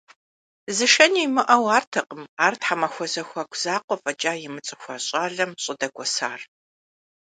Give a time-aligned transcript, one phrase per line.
[0.75, 6.41] Зышэни имыӏэу артэкъым ар тхьэмахуэ зэхуаку закъуэ фӏэкӏа имыцӏыхуа щӏалэм щӏыдэкӏуэсар.